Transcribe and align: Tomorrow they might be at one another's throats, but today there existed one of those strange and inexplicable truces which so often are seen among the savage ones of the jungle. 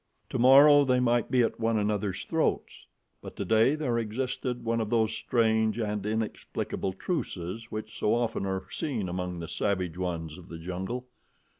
Tomorrow 0.31 0.85
they 0.85 0.99
might 0.99 1.29
be 1.29 1.43
at 1.43 1.59
one 1.59 1.77
another's 1.77 2.23
throats, 2.23 2.87
but 3.21 3.35
today 3.35 3.75
there 3.75 3.99
existed 3.99 4.65
one 4.65 4.81
of 4.81 4.89
those 4.89 5.13
strange 5.13 5.77
and 5.77 6.03
inexplicable 6.07 6.93
truces 6.93 7.69
which 7.69 7.99
so 7.99 8.15
often 8.15 8.47
are 8.47 8.65
seen 8.71 9.07
among 9.07 9.37
the 9.37 9.47
savage 9.47 9.99
ones 9.99 10.39
of 10.39 10.49
the 10.49 10.57
jungle. 10.57 11.05